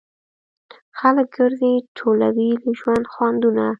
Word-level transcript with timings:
خلک 0.99 1.27
ګرځي 1.37 1.73
ټولوي 1.97 2.49
له 2.61 2.69
ژوند 2.79 3.05
خوندونه 3.13 3.65